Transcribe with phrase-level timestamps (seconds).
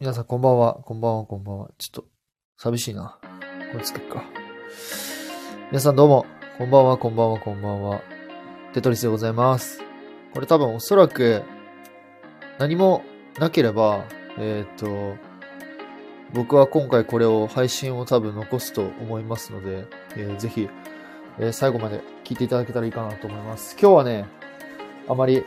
[0.00, 1.70] 皆さんこんばんは、こんばんは、こんばんは。
[1.76, 2.04] ちょっと、
[2.56, 3.18] 寂しいな。
[3.70, 4.24] これつけっか。
[5.70, 6.24] 皆さんどうも、
[6.56, 8.00] こんばんは、こんばんは、こんばんは。
[8.72, 9.82] テトリスでございます。
[10.32, 11.42] これ多分おそらく、
[12.58, 13.04] 何も
[13.38, 14.06] なければ、
[14.38, 15.16] えっ、と、
[16.32, 19.84] 僕は今回これを配信を多分残すと思いますので、
[20.16, 20.66] えーぜひ、
[21.38, 23.76] えー最後まで聞いていただけたらいいかなと思います。
[23.78, 24.24] 今日はね、
[25.10, 25.44] あまり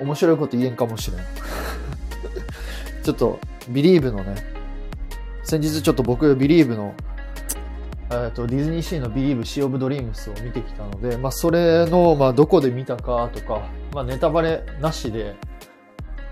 [0.00, 1.20] 面白いこと言えんかもしれん。
[3.04, 3.38] ちょっと、
[3.68, 4.36] ビリーブのね、
[5.42, 6.94] 先日ちょっと僕、ビリーブの、
[8.10, 15.34] えっと、ディズニーシーのビリーブシー・オブ・ドリームスを見てきたので、まあ、それの、まあ、どこで見たかとか、まあ、ネタバレなしで、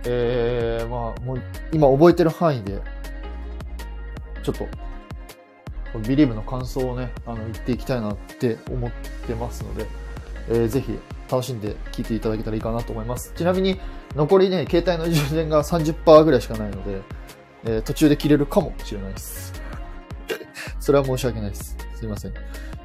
[0.04, 2.80] えー、まあ、もう、今覚えてる範囲で、
[4.42, 4.68] ちょっと、
[6.06, 8.90] ビリーブの感想をね、あの、言っていきたいなって思っ
[9.26, 9.86] てますので、
[10.48, 10.98] えーぜひ
[11.30, 13.32] 楽しんで聞いていただけたらいいかなと思います。
[13.36, 13.78] ちなみに、
[14.14, 17.02] 残りね、携帯の充電が30%ぐらいしかないので、
[17.64, 19.52] えー途中で切れるかもしれないです。
[20.80, 21.76] それは申し訳ないです。
[21.96, 22.32] すいません。
[22.32, 22.40] と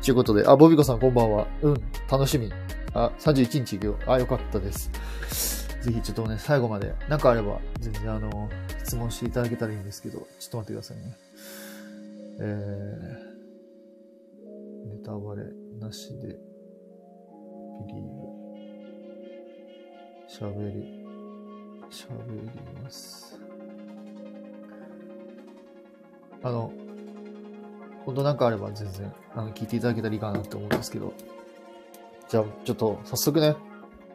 [0.10, 1.48] いうことで、あ、ボビコさんこんばんは。
[1.62, 2.52] うん、楽しみ。
[2.94, 3.98] あ、31日行くよ。
[4.08, 4.92] あ、よかったです。
[5.82, 8.50] ぜひちょっとね、最後まで、なんかあれば、全然あの、
[8.84, 11.18] 質問していただけたらいいんですけど、ちょっと待ってくださいね。
[12.42, 13.40] えー、
[14.98, 15.44] ネタバレ
[15.80, 18.29] なしで、ビリーブ、
[20.30, 21.00] 喋り、
[21.90, 23.40] 喋ります。
[26.44, 26.72] あの、
[28.06, 31.14] 本当なんかあれば全然、あの、聞いていただけたらいいかなと思うんですけど。
[32.30, 33.56] じゃあ、ちょっと、早速ね、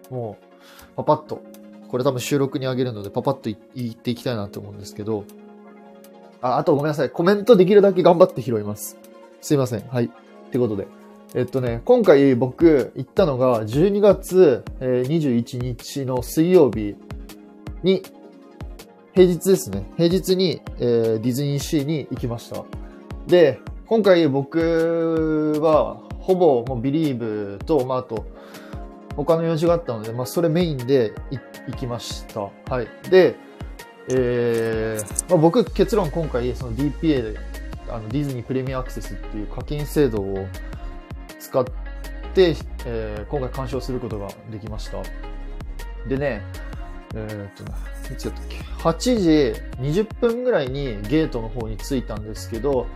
[0.09, 1.43] もう、パパッと、
[1.89, 5.25] これ多分収録にあげるので、パパッと言っていきたいなと思うんですけど、
[6.41, 7.11] あ、あとごめんなさい。
[7.11, 8.97] コメントできるだけ頑張って拾います。
[9.41, 9.89] すいません。
[9.89, 10.05] はい。
[10.05, 10.09] っ
[10.51, 10.87] てことで。
[11.37, 16.95] えっとね、今回僕行ったのが12月21日の水曜日
[17.83, 18.03] に、
[19.15, 19.85] 平日ですね。
[19.97, 22.65] 平日に、えーディズニーシーに行きました。
[23.27, 28.27] で、今回僕は、ほぼもうビリーブと、まあ、あと、
[29.17, 31.13] 他の用事があったので、まあ、それメインで
[31.67, 32.43] 行きました。
[32.43, 32.87] はい。
[33.11, 33.35] で、
[34.09, 37.41] えーまあ、僕結論今回その DPA で
[37.89, 40.47] あのディズニープレミアアクセスっていう課金制度を
[41.39, 41.65] 使っ
[42.35, 42.57] て、
[42.87, 45.03] えー今回鑑賞することができました。
[46.09, 46.43] でね
[47.15, 52.87] えーっといつやったっけ？8時20分ぐらいにゲートの方に着いたんですけど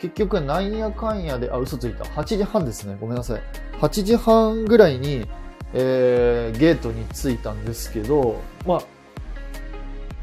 [0.00, 2.04] 結局なんやかんやであ嘘ついた。
[2.04, 2.96] 8時半ですね。
[3.00, 3.42] ごめんなさい。
[3.80, 5.26] 8時半ぐらいに、
[5.72, 8.82] えーゲートに着いたんですけどまあ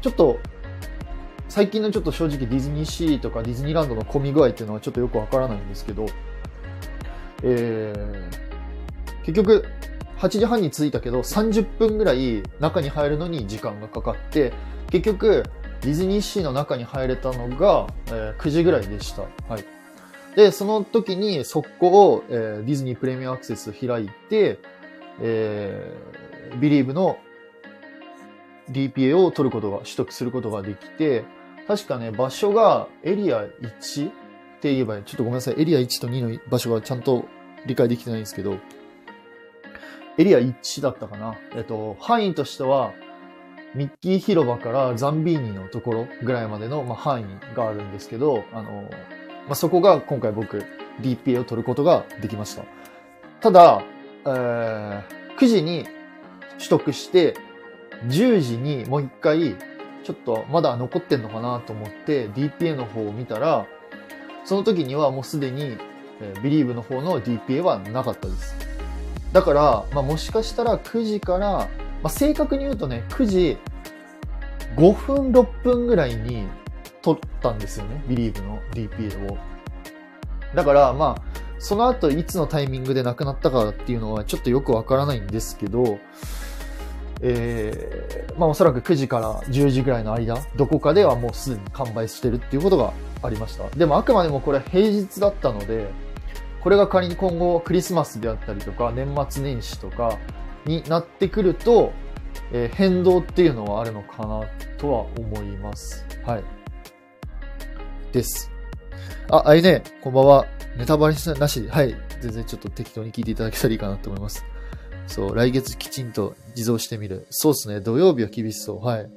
[0.00, 0.38] ちょっと、
[1.48, 6.06] 最近のちょっと正直ディズニーシーとかディズニーランドの混み具合っていうのはちょっとよくわからないんですけど、
[7.42, 9.64] えー、結局、
[10.18, 14.52] 8時半に着いたけど、30分ぐらい中に入るのに時間がかかって、
[14.90, 15.44] 結局、
[15.80, 19.22] ディズニーシーの中に入れたのが、えー9時ぐらいでした。
[19.48, 19.64] はい。
[20.36, 24.58] で、その時に速攻、えーディズニープレミアアクセス開いて、
[25.20, 27.18] えー、ビリーブの
[28.70, 31.24] DPA を取ることが、取得することができて、
[31.66, 34.10] 確かね、場所がエリア1
[34.62, 37.24] って言えば、ちょっとごめんなさい、エリア1と2の場所がちゃんと
[37.66, 38.58] 理解できてないんですけど、
[40.18, 41.36] エリア1だったかな。
[41.56, 42.92] えっと、範囲としては、
[43.74, 48.88] ミッキー広場からザンビーニのところぐらいまでの、まあ、範囲があるんですけど、あの、
[49.46, 50.64] まあ、そこが今回僕
[51.00, 52.64] DPA を取ることができました。
[53.40, 53.82] ただ、
[54.24, 55.84] えー9時に
[56.58, 57.34] 取得して、
[58.06, 59.56] 10時にもう一回、
[60.04, 63.66] ちょっとまだ残ってんのかなと思って DPA の方を見たら、
[64.44, 65.76] その時にはもうすでに、
[66.20, 68.54] えー、Believe の方の DPA はなかったです。
[69.32, 71.68] だから、まあ、もしかしたら9時から、ま
[72.04, 73.58] あ、正確に言うとね、9時
[74.76, 76.46] 5分、6分ぐらいに
[77.00, 78.02] 取ったんですよね。
[78.08, 79.38] Believe の DPA を。
[80.54, 81.22] だから、まあ、
[81.58, 85.98] その後いつのタイミングで亡くなったかっていうのはちょっとよくわからないんですけど、
[87.22, 92.92] えーまあおそらく9時から10時ぐらいの間、どこかではもうすでに完売してるっていうことが
[93.22, 93.68] ありました。
[93.70, 95.90] でもあくまでもこれ平日だったので、
[96.60, 100.18] これが仮に今後クリスマスであったりとか年末年始とか
[100.64, 101.92] になってくると、
[102.52, 104.42] えー変動っていうのはあるのかな
[104.78, 106.06] とは思います。
[106.24, 106.44] はい。
[108.12, 108.50] です。
[109.30, 110.46] あ、あいね、こんばんは。
[110.76, 111.94] ネタバレなし、はい。
[112.20, 114.44] 全然ちょっと適当に聞いていただけたらいいかなと思います。
[115.06, 117.26] そう、来月きちんと地蔵してみる。
[117.30, 117.80] そうですね。
[117.80, 118.84] 土曜日は厳しそう。
[118.84, 119.10] はい。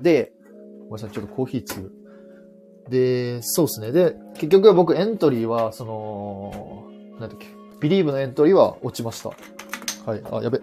[0.00, 0.32] で、
[0.80, 1.10] ごめんなさい。
[1.10, 1.92] ちょっとコーヒーつ
[2.88, 3.92] で、そうですね。
[3.92, 6.86] で、結局は僕エントリーは、その、
[7.20, 7.46] なんだっけ。
[7.80, 9.30] ビリーブのエントリーは落ちました。
[10.10, 10.22] はい。
[10.32, 10.60] あ、やべ。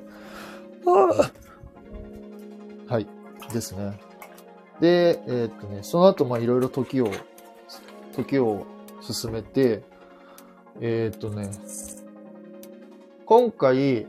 [0.87, 1.31] あ
[2.87, 3.07] はい。
[3.53, 3.99] ですね。
[4.81, 7.11] で、えーっとね、その後、まあいろいろ時を、
[8.15, 8.65] 時を
[9.01, 9.83] 進めて、
[10.81, 11.51] えーっとね、
[13.25, 14.07] 今回、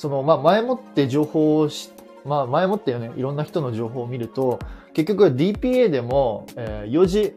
[0.00, 1.90] その、まあ前もって情報をし、
[2.24, 4.58] まあ前もってね、いろんな人の情報を見ると、
[4.94, 7.34] 結局 DPA でも、えー4時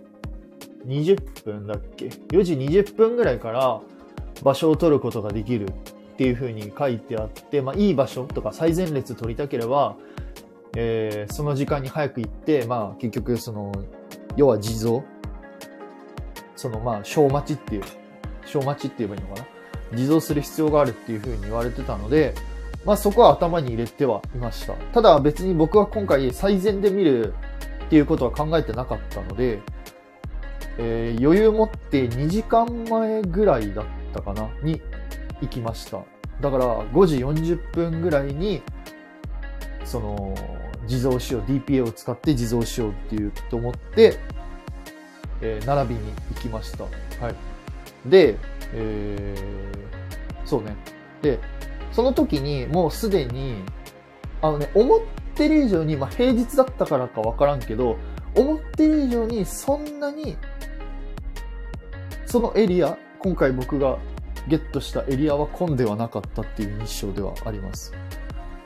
[0.87, 3.81] 20分だっけ ?4 時20分ぐらいから
[4.43, 5.71] 場所を取ることができるっ
[6.15, 9.97] ていう風に書いてあって、まあいい場所とか最前列取りたければ、
[10.77, 13.73] えーその時間に早く行って、まあ結局その、
[14.37, 15.01] 要は地蔵
[16.55, 17.83] そのまあ小待ちっていう、
[18.45, 19.97] 小待ちって言えばいいのかな？
[19.97, 22.33] 地蔵する必要があるっていう風に言われてたので、
[22.85, 24.73] まあそこは頭に入れてはいました。
[24.73, 27.33] ただ別に僕は今回最善で見る
[27.85, 29.59] っていうことは考えてなかったので、
[30.77, 34.81] えー余裕持って2時間前ぐらいだったかなに
[35.41, 35.99] 行きました。
[36.41, 38.61] だから5時40分ぐらいに、
[39.85, 40.35] その、
[40.87, 44.17] 地蔵しよう、DPA を使って地蔵しようっていうと思って、
[45.41, 46.83] えー並びに行きました。
[46.83, 46.89] は
[47.29, 47.35] い。
[48.09, 48.35] で、
[48.73, 50.75] えーそうね。
[51.21, 51.39] で、
[51.93, 53.63] その時にもうすでに、
[54.41, 54.99] あのね、思っ
[55.35, 57.97] てる以上に、まあ、平日だったからかわからんけど、
[58.35, 60.37] 思ってる以上にそんなに、
[62.25, 63.99] そのエリア、今回僕が
[64.47, 67.93] ゲットしたエリアは混んではなかったっていう印象ではあります。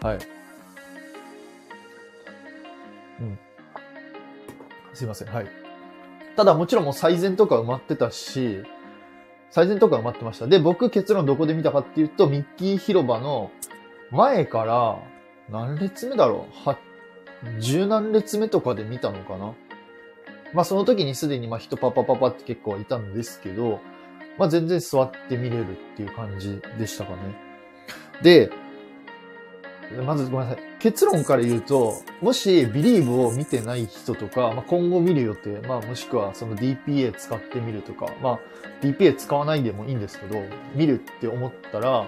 [0.02, 0.18] はい。
[3.20, 3.40] うん。
[4.94, 5.28] すいません。
[5.28, 5.48] はい。
[6.36, 8.64] ただもちろんもう最善とか埋まってたし、
[9.50, 10.48] 最善とか埋まってました。
[10.48, 13.52] で、僕結論どこで見たかっていうと、ミッキー広場の
[14.12, 15.00] 前から、
[15.50, 16.70] 何列目だろう？
[16.70, 16.78] は、
[17.60, 19.54] 十何列目とかで見たのかな？
[20.54, 23.80] まあその時にすでにまあ人パパパパって結構いたんですけど、
[24.38, 27.18] まあ全然座って見れるっていう感じでしたかね。
[28.22, 28.52] で、
[30.06, 30.64] まずごめんなさい。
[30.80, 38.40] 結論から言うと、もしビリーブを見てない人とか、まあ、今後見る予定、まあもしくはその DPA 使ってみるとか、まあ
[38.82, 40.44] DPA 使わないでもいいんですけど、
[40.76, 42.08] 見るって思ったら、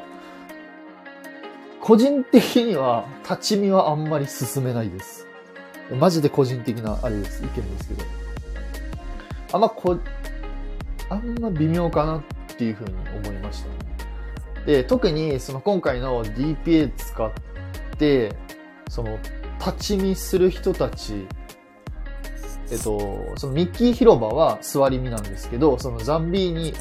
[1.82, 5.26] 個人的には立ち見はあんまり進めないです。
[5.98, 8.04] マジで個人的なあれです、意見ですけど。
[9.54, 9.98] あんまこ、
[11.10, 12.24] あんま微妙かなっ
[12.56, 12.94] ていうふうに
[13.26, 14.66] 思いました。
[14.66, 17.32] で、特にその今回の DPA 使っ
[17.98, 18.36] て、
[18.90, 19.18] その
[19.60, 21.28] 立ち見する人たち、
[22.72, 26.74] えっと、そのミッキー広場は座り見なんですけど、そのザンビーニ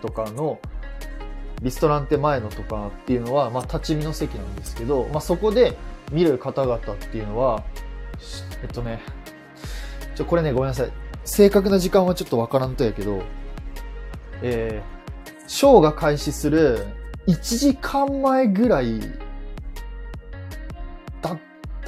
[0.00, 0.58] とかの
[1.62, 5.76] リストランテ前のとかっていうのは、まあ立ち見の席なんですけど、まあそこで
[6.12, 7.64] 見る方々っていうのは、
[8.62, 9.00] えっとね、
[10.14, 10.90] ちょ、これね、ごめんなさい。
[11.24, 13.22] 正確な時間はちょっとわからんとやけど、
[14.42, 16.86] えー、ショーが開始する
[17.26, 19.00] 1時間前ぐらい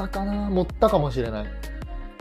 [0.05, 0.49] ったかな？
[0.49, 1.47] 持ったかもしれない。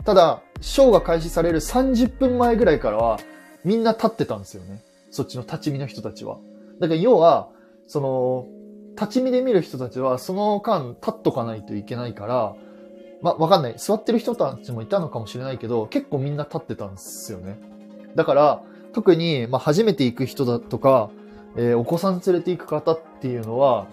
[0.04, 3.20] ただ、ショーが開始される30分前ぐらいからは、
[3.64, 4.82] みんな立ってたんですよね。
[5.10, 6.38] そっちの立ち見の人たちは。
[6.80, 7.50] だから要は、
[7.86, 8.46] その、
[9.00, 12.54] 立ち見で見る人たちは、その間立っとかないといけないから、
[13.22, 13.74] ま、わかんない。
[13.76, 17.58] 座ってる人たちもいたのかもしれないけど、結構みんな立ってたんですよね。
[18.14, 21.10] だから、特に、まあ、初めて行く人だとか、
[21.56, 23.86] えーお子さん連れて行く方っていうのは、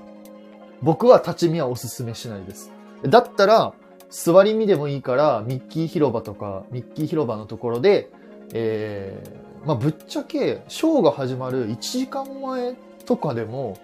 [0.82, 2.72] 僕は立ち見はおすすめしないです。
[3.08, 3.74] だったら、
[4.10, 8.12] 座り見でもいいから、ミッキー広場とか、ミッキー広場のところで、
[8.54, 12.76] えーまあ、ぶっちゃけ、ショーが始まる1時間前
[13.06, 13.78] とかでも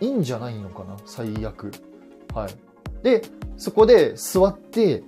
[0.00, 1.72] いいんじゃないのかな最悪。
[2.34, 2.54] はい。
[3.04, 3.22] で、
[3.56, 5.04] そこで座って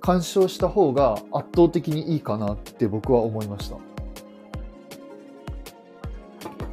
[0.00, 3.76] 鑑賞した方が圧倒的にいいかなって僕は思いました。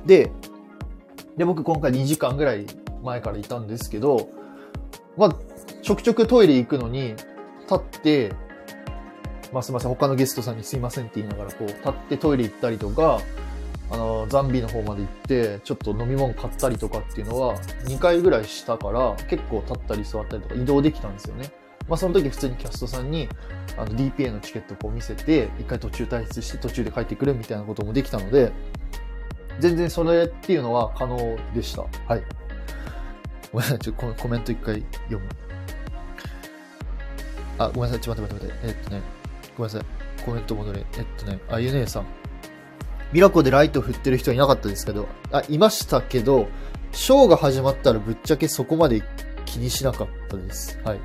[0.06, 0.30] で、
[1.38, 2.66] で、僕今回2時間ぐらい
[3.02, 4.30] 前からいたんですけど、
[5.16, 5.36] まあ、
[5.84, 7.10] ちょくちょくトイレ行くのに、
[7.64, 8.34] 立って、
[9.52, 13.20] まあすいません、他のゲストさんにすいませんって言いながら、こう、立ってトイレ行ったりとか、
[13.92, 21.52] あの、ザンビの方まで行って、ちょっと飲み物買ったりとかっていうのは、2回ぐらいしたから、結構立ったり座ったりとか移動できたんですよね。
[21.90, 23.28] まあその時普通にキャストさんに、
[23.76, 28.54] あの、DPA のチケットをこう見せて、一回途中退出して途中で帰ってくるみたいなこともできたので、
[29.60, 31.82] 全然それっていうのは可能でした。
[32.08, 32.24] はい。
[33.52, 35.43] ごめんなさい、ちょっとココメント一回読む。
[37.58, 38.80] あ、ごめんなさい、ちょっと待って待って待って。
[38.80, 39.02] えっとね、
[39.58, 40.24] ごめんなさい。
[40.24, 40.86] コメント戻れ。
[40.98, 42.06] えっとね、あゆねえさん。
[43.12, 46.48] ミラコでライト振ってる人いなかったですけど、あ、いましたけど、
[46.92, 49.04] ショーが始まったらぶっちゃけそこまで
[49.46, 50.80] 気にしなかったです。
[50.84, 51.00] はい。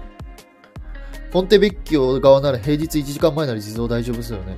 [1.31, 4.57] ポンテベッキオ側なら平日1時間前なら地蔵大丈夫ですよね。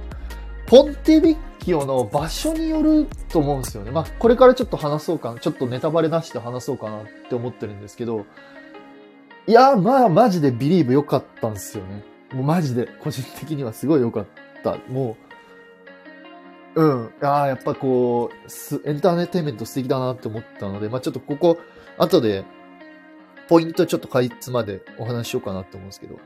[0.66, 3.90] ポンテベッキオの場所によると思うんですよね。
[3.90, 5.40] まあ、これからちょっと話そうかな。
[5.40, 8.24] ちょっとネタバレなしで話そうかなって思ってるんですけど、
[9.46, 12.04] いや、まあ、マジでビリーブ良かったんですよね。
[12.32, 14.26] もうマジで、個人的にはすごい良かっ
[14.62, 14.76] た。
[14.88, 15.16] も
[16.76, 17.10] う、うん。
[17.20, 21.58] ああ、やっぱこう、すエンターテインメント素敵だなって思ったので、まあちょっとここ、
[21.98, 22.44] 後で、
[23.48, 26.16] ポイントちょっとかいつまでお話ししようかなって思うんですけど。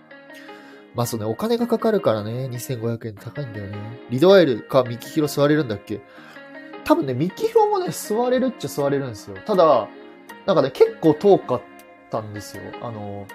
[0.94, 3.78] まあそうね、お金がかかるからね、2500円高いんだよね。
[4.10, 6.02] リドアイルかミキヒロ座れるんだっけ？
[6.84, 9.36] 多分ね、ミキヒロもね、座れるっちゃ座れるんですよ。
[9.46, 9.88] ただ、
[10.44, 11.73] なんかね、結構遠かった
[12.10, 12.62] たんですよ。
[12.82, 13.26] あの、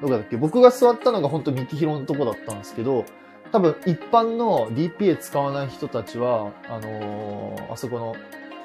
[0.00, 0.36] どこだっけ？
[0.36, 3.04] 僕が座ったのが本当ミキヒロのとこだったんですけど、
[3.52, 8.16] 多分一般の DPA 使わない人たちは、あのーあそこの、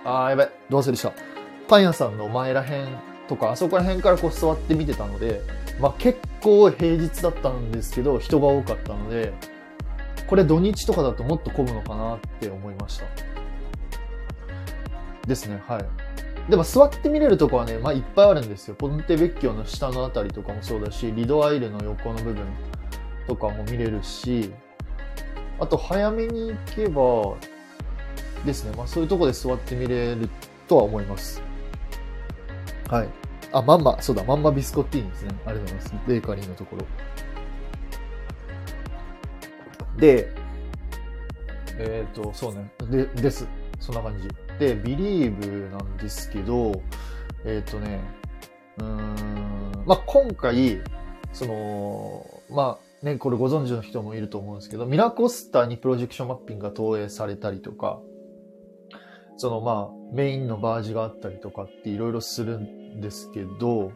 [0.06, 1.14] あーやばい、どう忘れした。
[1.68, 2.88] パン屋さんの前らへん
[3.28, 5.42] とか、あそこら辺からこう座って見てたので、
[5.80, 9.34] まあ結構平日だったんですけど、人が多かったので、
[10.28, 13.06] これ土日とかだともっと混むのかなって思いました。
[15.28, 15.86] ですね、はい。
[16.50, 18.76] でも座って見れるとこはね、まあいっぱいあるんですよ。
[18.76, 22.46] ポンテベッキョの下のあたりとかもそうだし、リドアイルの横の部分
[23.28, 24.54] とかも見れるし、
[25.60, 27.36] あと早めに行けば
[28.46, 30.30] ですね、まあそういうとこで座って見れる
[30.68, 31.42] とは思います。
[32.90, 33.10] はい。
[33.52, 35.32] あ、まんま、そうだ、まんまビスコッティーニですね。
[35.46, 36.08] ありがとうございます。
[36.08, 36.86] ベーカリーのところ。
[39.98, 40.32] で、
[41.80, 42.70] えっ、と、そうね。
[42.90, 43.48] で、です。
[43.80, 44.28] そんな感じ。
[44.60, 46.82] で、ビリーブなんですけど、
[47.46, 48.00] えっ、とね、
[48.78, 50.82] うーん、まあ、今回、
[51.34, 58.00] その、まあ、ね、これご存知の人もいると思うんですけど、ミラコスタにプロジェクションマッピングが投影されたりとか、
[59.38, 63.92] そのまあ、メインのバージがあったりとかっていろいろするんですけど、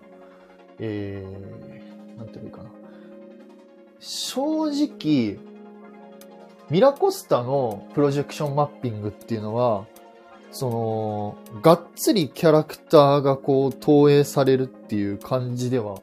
[0.77, 2.71] えー、なんていうのかな。
[4.00, 5.39] 正直、
[6.71, 9.87] ミラコスタのプロジェクションマッピングっていうのは、
[10.53, 15.99] その、がっつりキャラクターがこう投影されるっていう感じでは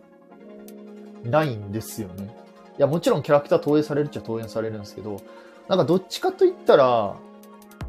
[1.25, 2.37] ないんですよね。
[2.79, 5.23] いや、もちろんキャラクター投影されるっちゃ投影されるんですけど、
[5.69, 7.17] なんかどっちかと言ったら、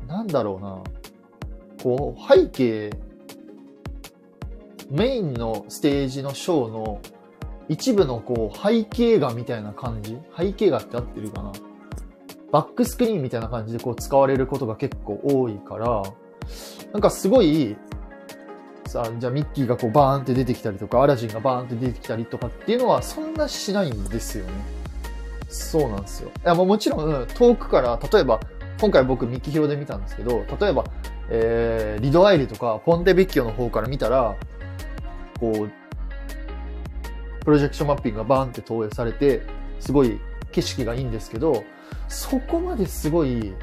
[0.08, 0.82] なんだろうな、
[1.84, 2.92] こう、背景、
[4.90, 7.02] メインのステージのショーの
[7.68, 10.18] 一部のこう背景画みたいな感じ？
[10.38, 11.52] 背景画って合ってるかな？
[12.52, 16.04] バックスクリーンみたいな感じでこう使われることが結構多いから、
[16.94, 17.78] なんかすごい、
[18.88, 24.52] さあ、じゃあミッキーがこうバーンって出てきたりとか、アラジンがバーンって出てきたりとかっていうのはそんなしないんですよね。
[25.48, 26.30] そうなんですよ。
[26.30, 28.40] いや、もちろん遠くから、例えば、
[28.82, 30.86] 今回僕ミッキーヒロで見たんですけど、例えば、
[31.30, 34.36] えー、リドアイルとかポンテベッキオの方から見たら、
[35.40, 35.70] こう、
[37.46, 39.42] プロジェクションマッピングがバーンって投影されて、
[39.80, 40.20] すごい
[40.52, 41.64] 景色がいいんですけど、
[42.10, 43.54] そこまですごい、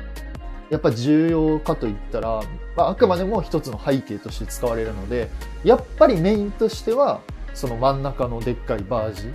[0.71, 2.43] やっぱ重要かといったら、
[2.77, 5.29] まあ、あくまでも一つの背景として使われるので、
[5.65, 7.21] やっぱりメインとしては、
[7.55, 9.31] その真ん中のでっかいバージ、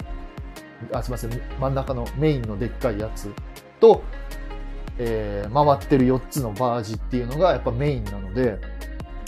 [0.91, 3.30] あ、すみません、真ん中のメインのでっかいやつ
[3.80, 4.01] と、
[4.98, 8.60] えー回ってる4つのバージっていうのがやっぱメインなので、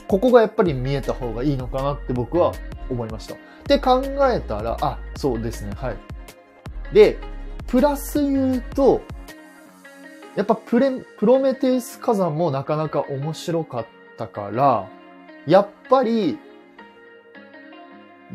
[0.07, 2.53] ここがやっぱり見えた方がいいのかなって僕は
[2.89, 3.35] 思いました。
[3.67, 5.97] で考えたら、あ、そうですね、はい。
[6.93, 7.17] で、
[7.67, 9.01] プラス言うと、
[10.35, 13.85] やっぱプレ、プロメテウス火山もなかなか面白かっ
[14.17, 14.89] たから、
[15.45, 16.37] やっぱり、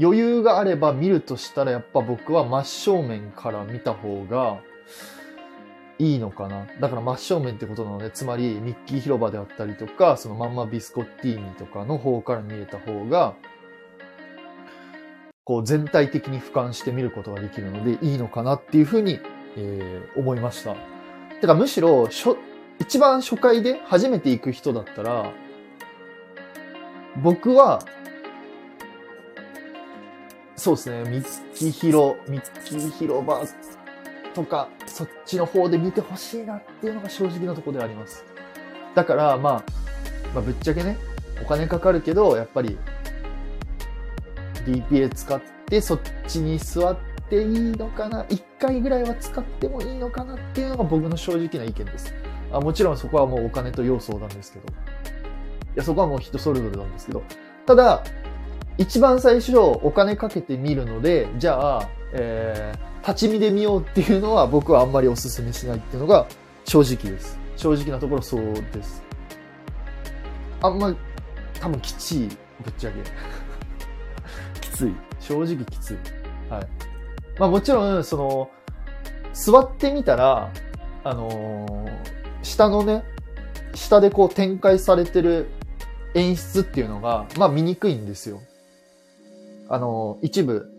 [0.00, 4.60] 余裕があれば見るとしたら、やっぱ僕は真正面から見た方が
[5.98, 6.66] いいのかな。
[6.80, 13.34] だから真正面ってことなので、つまりミッキー広場であったりとか、そのまんまビスコッティーニとかの方から見えた方が、
[15.42, 19.18] こう全体的に俯瞰して見ることができるのでいいのかなっていうふうに、
[19.56, 20.97] えー思いました。
[21.40, 22.36] てかむしろ、しょ、
[22.78, 25.32] 一番初回で初めて行く人だったら、
[27.22, 27.80] 僕は、
[30.56, 33.40] そうですね、ミッキー広、ミッキー広場
[34.34, 38.24] とか、そっちの方で見てほしいなっていうのが正直なところであります。
[38.94, 39.64] だから、まあ、
[40.34, 40.96] まあ、ぶっちゃけね、
[41.42, 42.76] お金かかるけど、やっぱり、
[44.64, 46.96] DPA 使ってそっちに座っ
[47.28, 48.24] ていいのかな？
[48.28, 52.14] 一回ぐらいは使ってもいいのかなっていうのが僕の正直な意見です。
[52.52, 54.66] あもちろんそこはもうお金と要相談ですけど。
[54.68, 54.70] い
[55.76, 57.22] や、そこはもう人それぞれなんですけど。
[57.66, 58.02] ただ、
[58.78, 66.26] 一番最初お金かけてみるので、じゃあ、えー、立ち見で見ようっていうのは僕はあんまりお勧めしないっていうのが
[66.64, 67.38] 正直です。
[67.56, 69.02] 正直なところそうです。
[70.62, 70.94] あんま、
[71.60, 73.00] 多分きちい、ぶっちゃけ。
[74.60, 74.94] きつい。
[75.20, 75.96] 正直きつい。
[76.48, 76.87] はい。
[77.38, 78.50] まあもちろん、その、
[79.32, 80.52] 座ってみたら、
[81.04, 81.88] あのー
[82.42, 83.04] 下のね、
[83.74, 85.48] 下でこう展開されてる
[86.14, 88.40] 演出っていうのが、まあ見にくいんですよ。
[89.68, 90.70] あのー一部、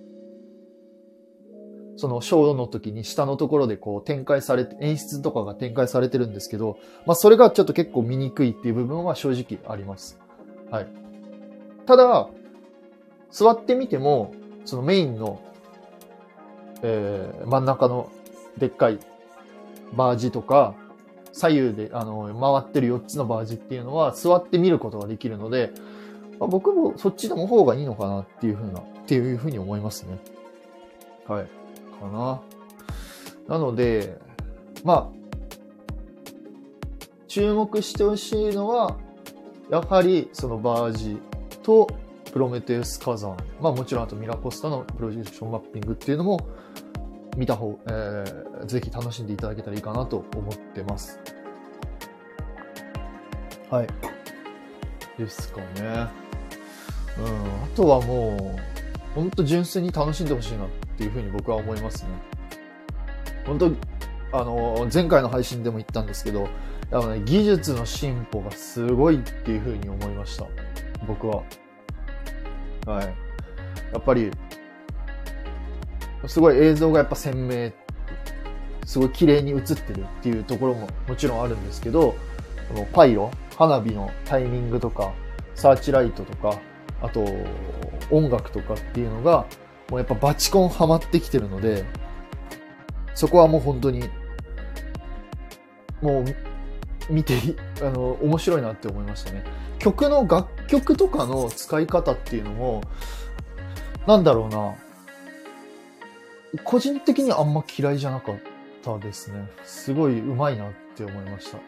[1.96, 10.20] そのショーの時に下のところでこう展開されて、演出とかが展開されてるんですけど、まあそれがちょっと結構見にくいっていう部分は正直あります。
[10.72, 10.88] はい。
[11.86, 12.30] ただ、
[13.32, 14.34] 座ってみても、
[14.66, 15.42] そのメインの、
[16.81, 18.09] えー、真ん中の
[18.57, 19.00] でっかい
[19.93, 20.75] バージとか、
[21.31, 25.71] 左右で、あの、回ってる4つのバージっていうのは座って見ることができるので、
[26.39, 30.17] まあ、僕もそっちの方がいいのかなっていうふうな、っていうふうに思いますね。
[31.27, 31.48] はい。
[32.00, 32.41] かな。
[33.48, 34.17] なので、
[34.83, 35.19] まあ、
[37.27, 38.98] 注目してほしいのは、
[39.69, 41.17] やはりそのバージ
[41.62, 41.88] と
[42.31, 46.48] プロメテウス火山、まあもちろんあとミラコスタのプロジェクションマッピングっていうのも
[47.39, 51.17] 見た方、えー、ぜひ楽しんでいただけたらいいかなと思ってます。
[53.69, 53.88] はい。
[55.17, 55.65] ですかね。
[57.17, 57.63] うん。
[57.63, 60.67] あとはもう、本当純粋に楽しんでほしいなっ
[60.98, 62.10] ていうふうに僕は思いますね。
[63.46, 63.72] 本当
[64.38, 66.50] あの、前回の配信でも言ったんですけど、
[66.91, 70.46] やっぱね、技術の進歩がすごいっていうふうに思いました。
[71.08, 71.43] 僕は。
[72.86, 73.05] はい。
[73.05, 74.29] やっぱり、
[76.28, 77.72] すごい映像がやっぱ鮮明、
[78.86, 82.16] すごい綺麗に映ってるっていうところももちろんあるんですけど、
[82.70, 85.14] このパイロ、花火のタイミングとか、
[85.56, 86.60] サーチライトとか、
[87.02, 87.26] あと、
[88.12, 89.46] 音楽とかっていうのが、
[89.90, 91.86] もうやっぱバチコンハマってきてるので、
[93.16, 94.10] そこはもう本当に、
[96.02, 97.36] もう、見て、
[97.82, 99.44] あの、面白いなって思いましたね。
[99.80, 102.82] 曲の楽曲とかの使い方っていうのも、
[104.08, 104.76] なんだろうな。
[106.63, 108.39] 個人的にあんま嫌いじゃなかっ
[108.84, 109.48] たですね。
[109.63, 111.60] すごい上手いなって思いました。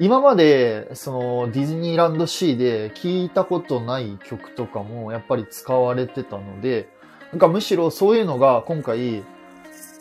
[0.00, 6.88] 今まで、その、ディズニーランドシーで聞いたことない曲とかもやっぱり使われてたので、
[7.30, 9.22] なんかむしろそういうのが今回、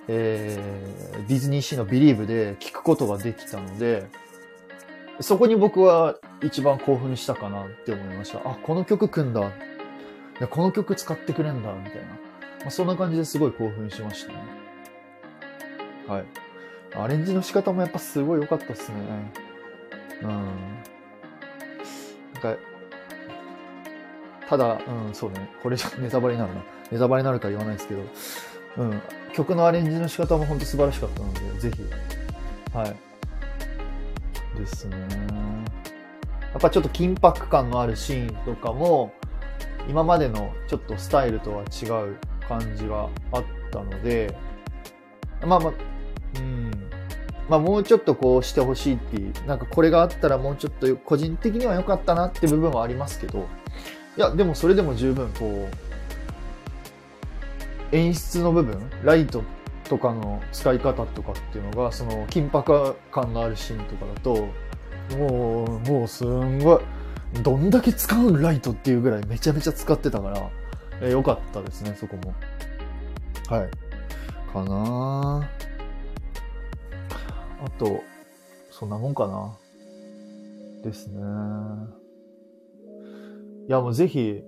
[0.07, 4.07] えー、ディズニーシーのビリーブで聞くことができたので、
[5.19, 8.39] そこに僕は一番興奮したかなって思いました。
[8.39, 9.51] あ、この曲組んだ。
[10.49, 12.30] この曲使ってくれんだ、みたいな。
[12.61, 14.39] まあ、そんな感じですごい興奮しましたね。
[16.07, 16.25] はい。
[16.95, 18.97] アレンジの仕方もやっぱすごい良かったっすね。
[20.21, 20.29] うん。
[20.29, 20.35] な
[22.39, 22.55] んか、
[24.47, 25.49] ただ、うん、そうね。
[25.63, 26.61] これじゃ ネタバレになるな。
[26.91, 28.01] ネタバレになるか言わないですけど、
[28.77, 29.01] うん。
[29.33, 31.83] 曲のアレンジの仕方も本当素晴らしかったので、ぜひ。
[32.73, 32.95] はい。
[34.59, 34.97] ですね。
[36.51, 39.13] やっぱちょっと緊迫感のあるシーンとかも、
[39.87, 44.35] 今までのちょっとスタイルとは違う感じがあったので、
[45.45, 45.73] まあまあ、
[46.37, 46.71] うん。
[47.49, 53.47] まあもうちょっとこうしてほしいっていう、なんかこれがあったらもうちょっと個人的には良かったなって部分はありますけど、
[54.17, 55.69] いや、でもそれでも十分こ
[57.91, 59.43] う、演出の部分、ライト
[59.85, 64.47] とかの使い方とかっていうのが、その緊迫感のあるシーンとかだと、
[65.17, 66.79] もう、もうすんごい、
[67.43, 70.49] どんだけ使うライトっていうぐらいめちゃめちゃ使ってたから、
[71.01, 72.33] えー、よかったですね、そこも。
[73.47, 73.69] はい。
[74.53, 75.49] かな
[77.63, 78.03] あと、
[78.69, 79.57] そんなもんかな。
[80.83, 81.19] ですね。
[83.67, 84.43] いや、もうぜひ、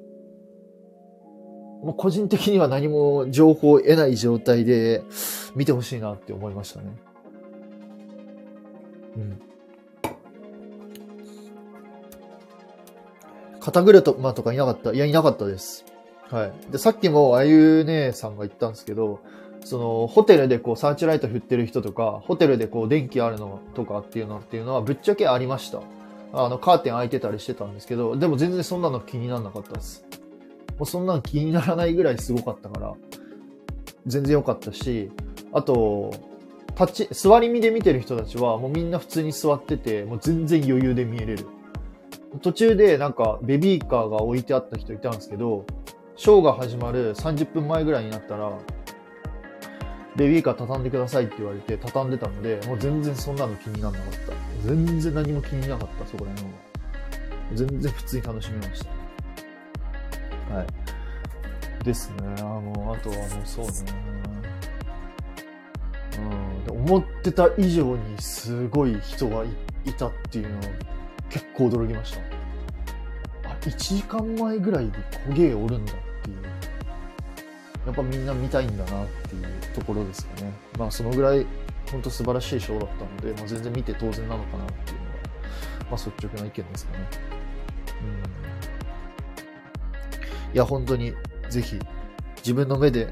[1.84, 5.04] もう個人的には何も情報を得ない状態で
[5.56, 6.92] 見てほしいなって思いましたね。
[9.18, 9.42] うん。
[13.60, 15.86] 肩車とかいなかったいや、いなかったです。
[16.34, 16.72] はい。
[16.72, 19.20] で、さっきもあゆ姉さんが言ったんですけど、
[19.64, 25.82] その、ホテルでこう、サーチライト振ってる人とか、ホテルでこう、電気あるのとかっていうのっていうのは、ぶっちゃけありました。
[26.34, 30.04] あの、カーテン開いてたりしてたんですけど、でも全然そんなの気にならなかったです。
[30.80, 32.94] もうそんなの気にならないぐらいすごかったから、
[34.08, 35.12] 全然良かったし、
[35.52, 36.16] あと、
[36.80, 41.46] 立ち、座り身で見てる人たちは、もうみんな普通に座ってて、もう全然余裕で見えれる。
[42.42, 45.68] 途中でなんかベビーカーが置いてあった人いたんですけど、
[46.16, 48.52] ショーが始まる30分前ぐらいになったら、
[50.16, 54.14] ベビーカー畳んでくださいって言われて畳んでたので、もう全然そんなの気にならなかっ
[54.62, 54.68] た。
[54.68, 56.58] 全然何も気になかった、そこら辺は。
[57.56, 58.86] 全然普通に楽しみまし
[60.50, 60.56] た。
[60.56, 61.84] はい。
[61.84, 62.18] ですね。
[62.38, 63.74] あの、あとはもうそうね。
[66.20, 66.64] うん。
[66.66, 70.64] で思ってた以上にすごい人がいたっていうのは
[71.30, 72.33] 結構驚きました。
[73.66, 74.98] 1時間前ぐらいで
[75.28, 76.38] 焦げおるんだっていう。
[77.86, 80.54] やっぱみんな見たいんだなっていうところですかね。
[80.78, 81.46] まあそのぐらい
[81.92, 85.12] 本当素晴らしいショーだったので、まあ、全然見て当然なのかなっていうのが、
[85.92, 87.08] まあ率直な意見ですかね。
[90.50, 90.56] うん。
[90.56, 91.14] いや、本当に
[91.50, 91.80] ぜひ
[92.38, 93.10] 自分の目で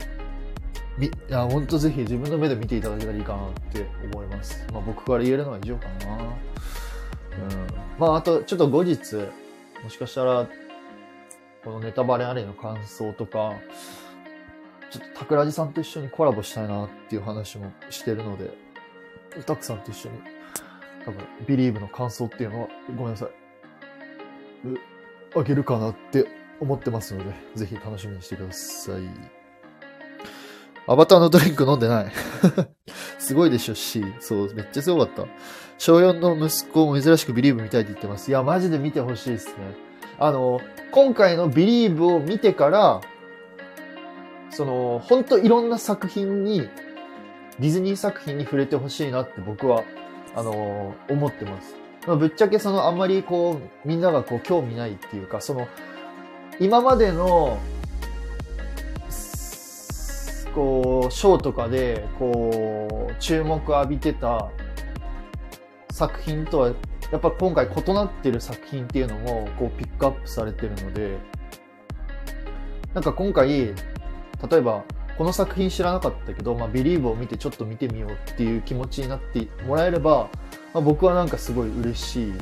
[0.97, 4.65] み、いや、ほんとぜひ自分の目で見ていただけたらいいかなって思います。
[4.71, 6.15] まあ僕から言えるのは以上かな。
[6.15, 6.29] うん。
[7.97, 8.99] まああと、ちょっと後日、
[9.83, 10.47] もしかしたら、
[11.63, 13.59] このネタバレありの感想とか、
[14.91, 18.51] ちょっと桜地さんと一緒にコラボしたいなっていう話もしてるので、
[19.45, 20.19] たくさんと一緒に、
[21.05, 23.29] 多分、ビリーブの感想っていうのは、ごめんなさい。
[25.35, 26.27] あげるかなって
[26.59, 29.01] 思ってますので、ぜひ楽しみにしてください。
[30.87, 32.11] アバターのドリンク飲んでない。
[33.17, 34.03] すごいでしょ、し。
[34.19, 35.25] そう、めっちゃすごかった。
[35.81, 38.29] 小4の息子も珍しくビリーブ見たいって言ってます。
[38.29, 39.53] いや、マジで見てほしいですね。
[40.19, 43.01] あの、今回のビリーブを見てから、
[44.51, 46.69] その、ほんといろんな作品に、
[47.57, 49.83] ディズニー作品に触れてほしいなって僕は、
[50.35, 51.75] あの、思ってます。
[52.05, 55.67] まあぶっちゃけその、あんまりこう、みんながこう、興味ないっていうか、その、
[56.59, 57.57] 今までの、
[60.53, 64.51] こう、ショーとかで、こう、注目浴びてた
[66.01, 66.67] 作品とは、
[67.11, 71.17] やっぱ今回異なってる作品っていうのも、こう、ピックアップされてるので、
[72.95, 73.73] なんか今回、例
[74.57, 74.83] えば、
[75.15, 80.27] この作品知らなかったけど、まあ、ビリーブを見てちょっと見てみようっていう気持ちになってもらえれば、
[80.73, 82.33] まあ、僕はなんかすごい嬉しい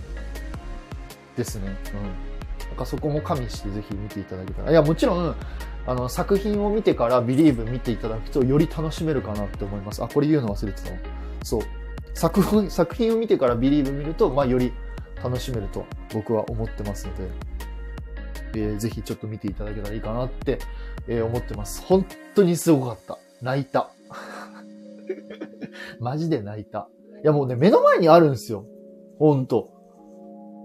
[1.36, 1.76] ですね。
[1.94, 2.68] うん。
[2.70, 4.72] なんかそこも加味してぜひ見ていただけたら。
[4.72, 5.36] いや、もちろん、
[5.86, 10.02] あの、作品を見てからビリーブ見ていただくとより楽しめるかなって思います。
[10.02, 10.98] あ、これ言うの忘れてたわ。
[11.44, 11.79] そう。
[12.14, 14.74] 作品、作品を見てからビリーブ見ると、まあ、より
[15.24, 17.24] 楽しめると僕は思ってますので、
[18.56, 20.60] えーぜひちょっと見ていただけたらいいかなって、
[21.08, 21.84] えー思ってます。
[21.86, 23.18] 本当にすごかった。
[23.42, 23.92] 泣いた。
[26.00, 26.90] マジで泣いた。
[27.24, 28.66] いやもうね、目の前にあるんですよ。
[29.18, 29.72] ほんと。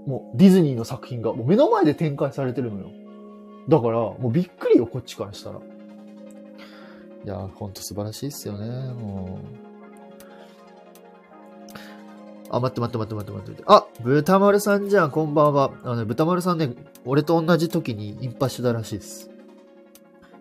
[0.06, 2.90] もうディズニーの作品がもう目の前で展開されてるのよ。
[3.68, 5.58] だから、もうびっくりよ、こっちからしたら。
[5.58, 9.63] いやー、ほんと素晴らしいっすよね、もう。
[12.54, 13.62] あ、待って待って待って待って待って。
[13.66, 15.72] あ、豚丸さんじゃん、こんばんは。
[15.82, 16.72] あのね、豚丸さんね、
[17.04, 19.28] 俺と同じ時にインパしてたらしいです。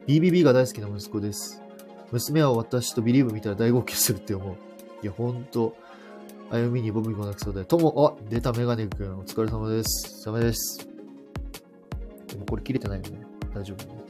[0.08, 1.62] BBB が大好きな息子です。
[2.12, 4.56] 娘は私とビリーブ見たら大号泣するって思う。
[5.02, 5.76] いや、ほんと。
[6.52, 7.66] 歩みにボブも泣きそうで。
[7.66, 9.18] とも、あ、出たメガネくん。
[9.18, 10.22] お疲れ様です。
[10.22, 10.88] 様です。
[12.28, 13.26] でもこれ切れてないよね。
[13.56, 14.04] 大丈夫ね。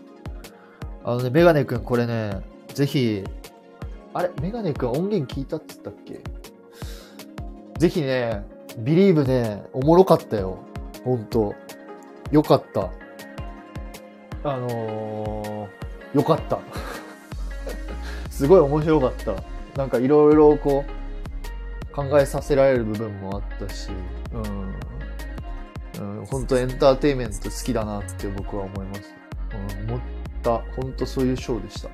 [1.05, 2.41] あのね、メガネくん、これね、
[2.73, 3.23] ぜひ、
[4.13, 6.21] あれ、メガネくん音源聞いたって言ったっけ？
[7.77, 8.45] ぜひね、
[8.77, 10.59] ビリーブね、おもろかったよ。
[11.03, 11.53] ほんと。
[12.31, 12.89] よかった。
[14.43, 16.59] あのー、よかった。
[18.29, 19.36] すごい面白かった。
[19.77, 23.89] なんかいろいろこう、考えさせられる部分もあったし、
[24.33, 24.73] うん。
[26.19, 29.01] うん、本当エンターテイメント好きだなって僕は思います。
[29.81, 30.01] うん、思っ
[30.41, 30.57] た。
[30.75, 31.89] 本当そういうショーでした。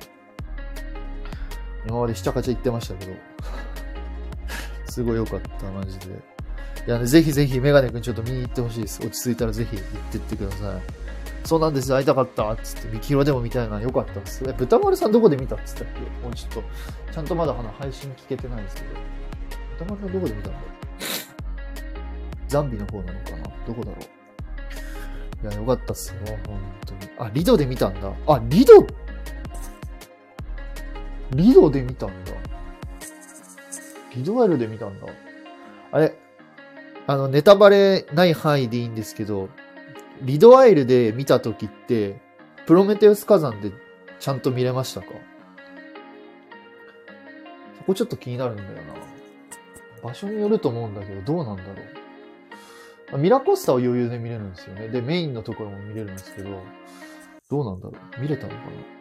[1.86, 3.12] 今までしちゃかちゃ言ってましたけど。
[4.90, 6.06] すごい良かった、マジで。
[6.86, 9.00] いや、ね、ぜひぜひメガネくんちょっと見に行ってほしいです。
[9.00, 10.82] 落ち着いたらぜひ行ってってください。
[11.44, 14.44] そうなんです、会いたかったっつって、ミキロでも見たいな、よかったです。
[14.46, 16.00] え、豚丸さんどこで見たっつったっけ？
[16.26, 16.62] もうちょっと、
[17.12, 18.88] ちゃんとまだ配信聞けてないですけど。
[19.78, 20.70] 豚丸さんどこで見たんだろう？
[22.48, 23.42] ザンビの方なのかな？
[23.66, 23.96] どこだろ
[25.42, 25.46] う？
[25.48, 27.00] いや、よかったっすよ、本当に。
[27.18, 28.12] あ、リドで見たんだ。
[28.26, 28.86] あ、リド？
[31.32, 32.32] リドで見たんだ。
[34.14, 35.06] リドワイルで見たんだ。
[35.92, 36.14] あれ、
[37.06, 39.48] あの、ネタバレない範囲でいいんですけど、
[40.22, 42.20] リドアイルで見たときって、
[42.66, 43.72] プロメテウス火山で
[44.18, 45.06] ちゃんと見れましたか？
[47.78, 48.94] そこちょっと気になるんだよな。
[50.02, 51.70] 場所によると思うんだけど、どうなんだろ
[53.14, 53.18] う。
[53.18, 54.88] ミラコスタは余裕で見れるんですよね。
[54.88, 56.62] で、メインのところも見れるんですけど、
[57.50, 58.20] どうなんだろう。
[58.20, 58.99] 見れたのかな？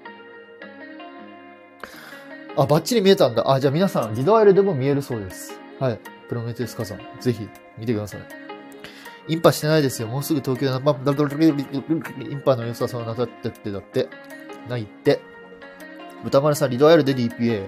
[2.57, 3.51] あ、バッチリ見えたんだ。
[3.51, 5.59] あ、じゃあ皆さん、リドアイルでも見えるそうです。
[5.79, 5.99] はい。
[6.27, 6.99] プロメテウス火山。
[7.19, 8.21] ぜひ、見てください。
[9.27, 10.07] インパしてないですよ。
[10.07, 14.09] もうすぐ東京ナンパ、インパの良さそうなさってってだって。
[14.67, 15.21] ないって。
[16.23, 17.67] 豚丸さん、リドアイルで DPA。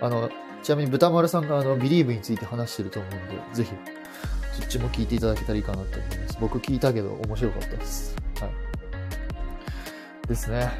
[0.00, 0.30] あの、
[0.62, 3.72] ちなみに豚丸さんがあの、ビリーブについて話してると思うんで、ぜひ、
[4.52, 6.38] そっちも聞いていただけたらいいかなと思います。
[6.40, 8.14] 僕聞いたけど面白かったです。
[8.40, 10.28] はい。
[10.28, 10.70] ですね。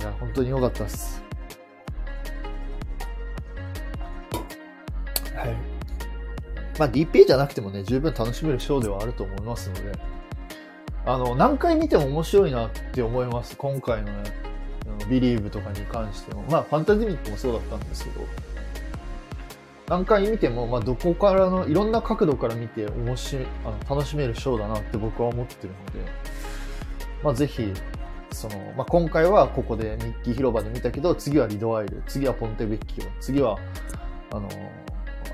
[0.00, 1.23] いや、本当に良かったです。
[6.78, 9.92] まあ DPA じゃなくてもね、十分楽しめるショーではあると思いますので、
[11.06, 13.56] あの、何回見ても面白いなって思います。
[13.56, 14.44] 今回のね、
[15.08, 16.42] ビリーブとかに関しても。
[16.50, 18.20] まあ、ファンタジミックもそうだったんですけど、
[19.88, 26.10] 何回見ても、まあ、どこからの、いろんな角度から見て、面白い、あの、楽しめるショーだなって僕は思ってるので、
[27.22, 27.70] まあ、ぜひ、
[28.32, 33.58] その、まあ、今回はここでミッキー広場で見たけど、次はリドアイル、次はポンテベッキオ、次は、
[34.32, 34.48] あの、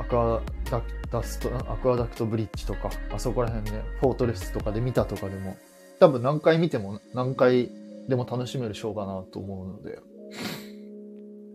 [0.00, 5.56] アクアダダスト、アクアダクトブリッジとか、あそこら辺ね、フォートレスとかで見たとかでも、
[5.98, 7.70] 多分何回見ても何回
[8.08, 9.98] でも楽しめるショーかなと思うので、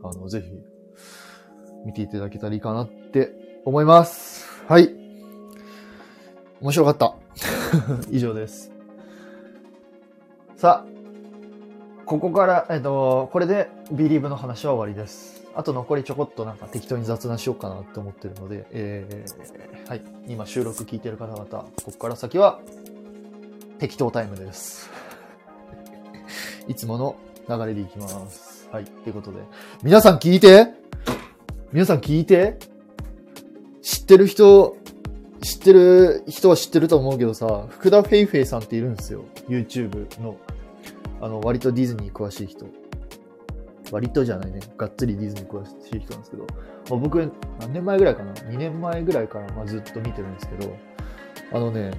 [0.03, 0.51] あの、ぜひ、
[1.85, 4.63] 見ていただけたらいいかなって思います。
[4.67, 4.93] はい。
[6.61, 7.15] 面白かった。
[8.11, 8.71] 以上です。
[10.55, 10.95] さあ、
[12.05, 15.34] ここから、えっと、これで B リーブの話は終わりです。
[15.55, 20.01] あと残りちょこっとなんか適当に雑談しようかなって思ってるので、えー、はい。
[20.27, 22.59] 今収録聞いてる方々、ここから先は
[23.79, 24.89] 適当タイムです。
[26.67, 27.15] いつもの
[27.47, 28.67] 流れでいきます。
[28.71, 28.85] はい。
[28.85, 29.39] ということで。
[29.81, 30.73] 皆さん聞いて？
[31.71, 32.57] 皆さん聞いて？
[33.81, 34.75] 知ってる人、
[35.41, 39.23] 知ってる人は知ってると思うけどさ、福田フェイフェイさんっているんですよ。
[39.47, 40.37] YouTube の。
[41.21, 42.65] あの、割とディズニー詳しい人。
[43.91, 44.59] 割とじゃないね。
[44.77, 46.47] がっつりディズニー詳しい人なんですけど、
[46.89, 50.75] まあ、僕、何年前ぐらいかな ?2 年前ぐらいからまあずっと見てるんですけど、
[51.53, 51.91] あのね、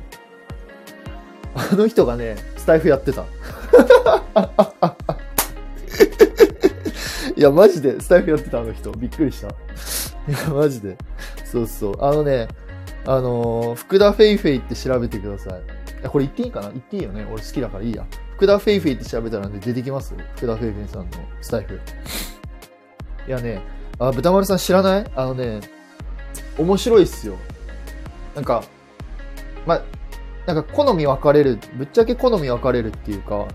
[1.55, 3.25] あの人がね、スタイフやってた。
[7.37, 8.90] いや、マジで、スタイフやってた、あの人。
[8.92, 9.49] びっくりした。
[9.49, 9.53] い
[10.33, 10.96] や、マジで。
[11.44, 11.94] そうそう。
[12.05, 12.49] あのね、
[13.07, 15.61] あのー、福田フェイフェイって調べてください。
[16.01, 16.70] いや、これ言っていいかな？
[16.70, 17.27] 言っていいよね？
[17.31, 18.05] 俺好きだからいいや。
[18.37, 21.81] 福田フェイフェイって調べたらね、出てきます福田フェイフェイさんのスタイフ。
[23.27, 23.62] いやね、
[23.99, 25.07] あ、豚丸さん知らない？
[25.16, 25.61] あのね、
[26.59, 27.37] 面白いっすよ。
[28.35, 28.62] なんか、
[29.66, 29.81] ま、
[30.44, 33.49] なんか好み分かれる、ぶっちゃけ好み分かれるっていうか、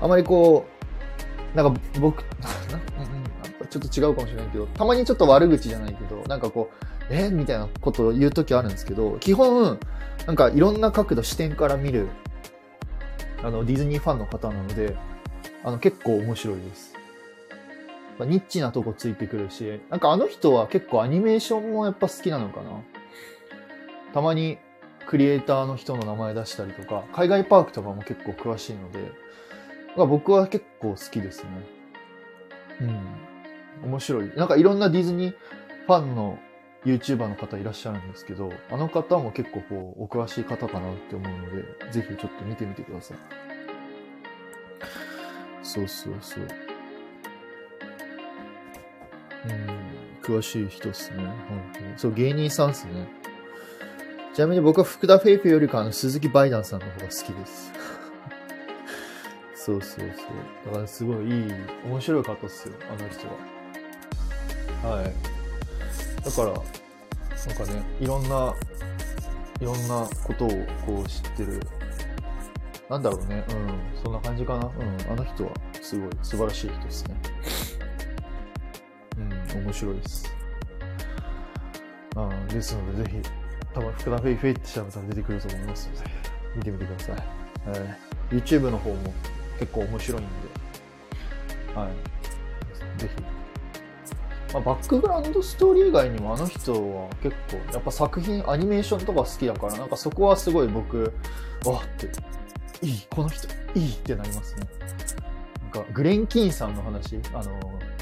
[0.00, 0.66] あまりこ
[1.54, 2.24] う、なんか僕、
[3.70, 7.30] ちょっと違うかもしれないけど、たまにちょっと悪口じゃないけど、なんかこう、え？
[7.30, 9.78] みたいなことを言うときあるんですけど、基本、
[10.26, 12.08] なんかいろんな角度、視点から見る
[13.42, 14.96] あの、ディズニーファンの方なので、
[15.64, 16.94] あの、結構面白いです。
[18.20, 22.82] ニッチなとこついてくるし、なんかあの人は結構アニメーションもやっぱ好きなのかな。
[24.12, 24.58] たまに
[25.06, 29.12] クリエイターの人の名前出したりとか、海外パークとかも結構詳しいので、
[29.96, 31.50] 僕は結構好きですね。
[32.80, 33.90] うん。
[33.90, 34.32] 面白い。
[34.36, 35.34] なんかいろんなディズニー
[35.86, 36.38] ファンの
[36.88, 43.18] YouTuber の方いらっしゃるんですけど、あの方も結構こう、お詳しい方かなって思うので、ぜひちょっと見てみてください。
[45.62, 46.46] そうそうそう。
[49.44, 51.16] うん、詳しい人っすね。
[51.18, 51.86] 本当に。
[51.98, 53.06] そう、芸人さんっすね。
[54.34, 57.72] ちなみに僕は福田フェイフェよりかあの鈴木バイダンさんの方が好きです。
[59.54, 60.08] そうそうそう。
[60.66, 61.52] だからすごいいい、
[61.84, 63.26] 面白い方っすよ、あの人
[64.86, 64.96] は。
[64.96, 65.37] はい。
[66.28, 68.54] だから、なんかね、いろんな、
[69.60, 70.48] いろんなことを
[70.84, 71.60] こう知ってる。
[72.90, 73.44] なんだろうね。
[73.48, 74.02] うん。
[74.02, 74.66] そんな感じかな。
[74.66, 75.12] うん。
[75.12, 77.16] あの人はすごい素晴らしい人ですね。
[79.16, 79.20] う
[79.60, 79.64] ん。
[79.64, 80.34] 面白いです。
[82.14, 82.48] うん。
[82.48, 83.30] ですので、ぜひ、
[83.72, 86.10] 多分、福田フェイフェイって調べたら出てくると思いますので、
[86.56, 87.16] 見てみてください。
[87.68, 89.14] えー、YouTube の方も
[89.58, 90.30] 結構面白いんで、
[91.74, 93.00] はい。
[93.00, 93.37] ぜひ、
[94.52, 101.12] まあ、バックグラウンドストーリー以外にもあの人は結構やっぱ作品アニメーションとか好きだからなんかそこはすごい僕
[101.64, 102.06] わって
[102.86, 104.66] いいこの人いいってなりますね。
[105.62, 107.60] なんかグレン・キーンさんの話あの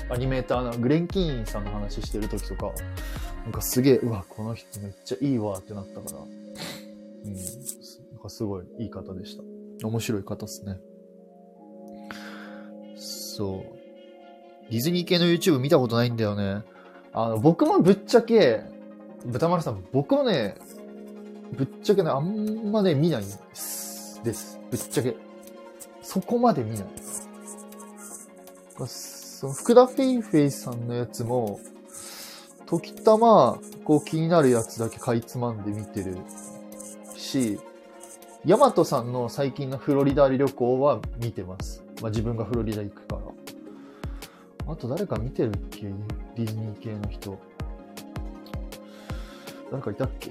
[0.08, 2.72] アニメーターのグレン・キーンさんの話してる時とか
[3.42, 6.22] なんかすげえうわこの人めっちゃいいわってなったからう
[7.28, 7.40] んな
[8.18, 9.42] んかすごいいい方でした。
[9.84, 10.78] 面白い方っすね。
[12.96, 13.75] そう。
[14.70, 16.62] ディズニー系の YouTube 見たことないんだよね。
[17.12, 18.62] あの、僕もぶっちゃけ、
[19.24, 20.56] 豚丸さん、僕もね、
[21.52, 24.20] ぶっちゃけね、あんまね、見ないんです。
[24.22, 24.60] です。
[24.70, 25.16] ぶっちゃけ。
[26.02, 26.86] そこまで見ない。
[28.86, 31.60] その、福田フェイフェイさんのやつも、
[32.66, 36.16] 時たま、こう気になるやつだけかいつまんで見てる
[37.16, 37.60] し、
[38.44, 41.84] ヤマトさんの最近のフロリダ旅行は見てます。
[42.00, 43.35] まあ自分がフロリダ行くから。
[44.68, 47.38] あと誰か見てるっけディズニー系の人。
[49.70, 50.30] 誰かいたっけ？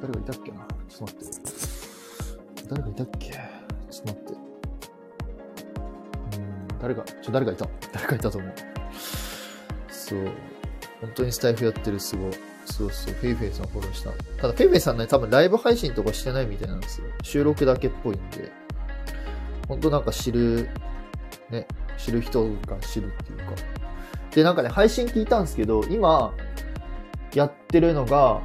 [0.00, 0.58] 誰かいたっけな？
[0.88, 1.26] ちょっと待って。
[2.68, 3.30] 誰かいたっけ？
[3.30, 3.40] ちょっ
[4.00, 4.32] と待って。
[6.38, 7.68] うん、誰か、ちょ、誰かいた？
[7.92, 8.54] 誰かいたと思う？
[9.88, 10.20] そう。
[11.00, 12.32] 本当にスタイフやってる、すごい。
[12.64, 14.10] そうそう、フェイフェイさんフォローした。
[14.40, 17.06] ただ、フェイフェイさんね、多分ライブ配信とかしてないみたいなんですよ。
[17.22, 18.50] 収録だけっぽいんで。
[19.68, 20.68] 本当なんか知る、
[21.50, 23.44] ね、知る人が知るっていうか。
[24.30, 26.32] で、なんかね、配信聞いたんですけど、今、
[27.34, 28.40] やってるのが、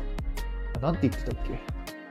[0.81, 1.51] なんて言ってたっけ？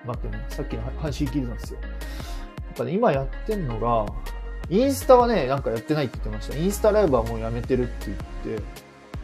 [0.06, 1.80] 待ってね、さっきの配信聞いてたんですよ。
[1.80, 4.06] やっぱね、今やってんのが、
[4.68, 6.56] インスタはね、なんかやってないって言ってました。
[6.56, 7.92] インスタライブはもうやめてるって
[8.44, 8.62] 言って、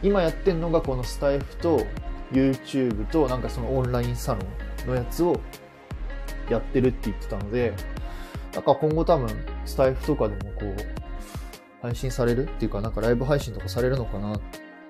[0.03, 1.85] 今やってんのがこのスタイフと
[2.31, 4.39] YouTube となんかそのオンラインサロ
[4.85, 5.39] ンのやつを
[6.49, 7.73] やってるって言ってたので、
[8.53, 9.29] なんか今後多分
[9.65, 10.75] スタイフとかでもこう、
[11.87, 14.39] 配信されるっていうかなんかライブ配信とかされるのかなっ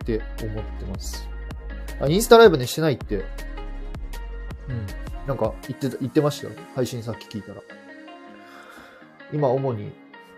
[0.04, 1.30] て思ってます。
[2.02, 3.24] あ、インスタライブねしてないって、うん、
[5.28, 6.54] なんか言ってた、言ってましたよ。
[6.76, 7.62] 配信さっき聞いたら。
[9.32, 9.92] 今主に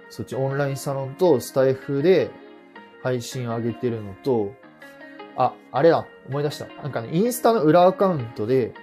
[0.09, 2.29] そっちオンラインサロンとスタイフで
[3.03, 4.53] 配信上げてるのと、
[5.37, 6.67] あ、あれだ、思い出した。
[6.83, 8.73] なんかね、インスタの裏アカウントで、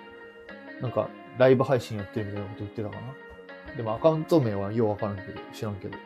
[0.81, 3.77] なんか、ライブ配信やってるみたいなこと言ってたかな。
[3.77, 5.99] でもアカウント名はようわからんけど、知らんけど。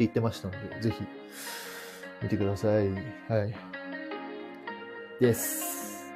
[0.00, 1.04] 言ってましたので、ぜひ、
[2.22, 2.88] 見てください。
[3.28, 3.54] はい。
[5.20, 6.10] です。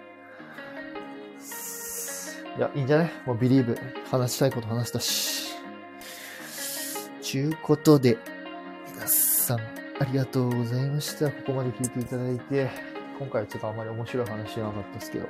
[2.57, 3.11] いや、いいんじゃない？
[3.27, 3.77] もうビリーブ、
[4.11, 5.55] 話したいこと話したし。
[7.21, 8.17] ちゅうことで、
[8.95, 11.31] 皆さん、ありがとうございました。
[11.31, 12.71] ここまで聞いていただいて、
[13.19, 15.29] 今回はちょっとあまり面白い話じゃなかったですけど、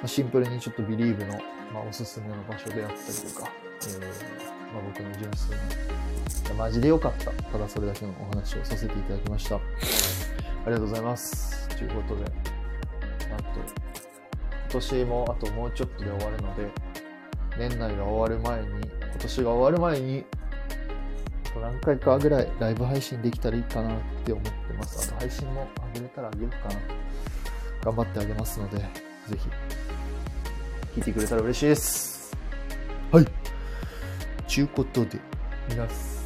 [0.00, 1.34] ま、シンプルにちょっとビリーブの、
[1.72, 2.98] まあ、おすすめの場所であったり
[3.32, 3.50] とか、
[3.82, 4.00] えー、
[4.72, 5.62] まあ、僕の純粋な、
[6.54, 7.30] マジで良かった。
[7.30, 9.56] ただそれだけのお話をさせていただきました。
[9.56, 9.60] あ
[10.66, 11.68] りがとうございます。
[11.68, 13.44] ということで、なんと、
[14.70, 16.68] 今年もあともうちょっとで終わるので、
[17.58, 20.24] 年内が終わる前に、今年が終わる前に、
[21.60, 25.10] 何回かぐらいライブ配信できたらいいかなって思ってます。
[25.10, 26.80] あと配信も上げれたらあげようかな。
[27.82, 28.84] 頑張ってあげますので、ぜ
[29.28, 29.36] ひ、
[30.96, 32.36] 聞いてくれたら嬉しいです。
[33.10, 33.26] はい。
[34.46, 35.18] ちゅうことで、
[35.68, 36.17] 皆さん、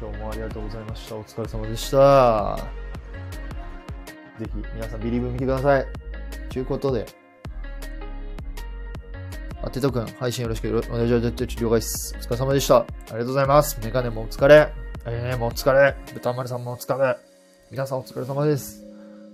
[0.00, 1.16] 今日もありがとうございました。
[1.16, 2.56] お疲れ様でした。
[4.38, 5.86] ぜひ、皆さん、ビリーブ見てください。
[6.48, 7.04] ちゅうことで、
[9.62, 11.46] あてとくん、配信よろしくお願いします。
[11.60, 12.14] 了解です。
[12.16, 12.78] お疲れ様でした。
[12.78, 13.78] ありがとうございます。
[13.84, 14.72] メガネもお疲れ。
[15.04, 15.94] えー、もお疲れ。
[16.14, 17.16] 豚丸さんもお疲れ。
[17.70, 18.80] 皆さんお疲れ様です。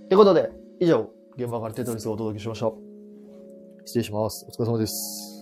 [0.09, 0.49] ということで、
[0.81, 2.69] 以上、現場からテトリスをお届けしました。
[3.85, 4.45] 失礼します。
[4.49, 5.36] お疲れ様です。